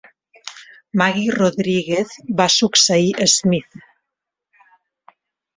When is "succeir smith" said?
2.55-3.81